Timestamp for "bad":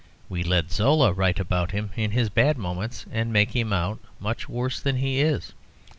2.31-2.57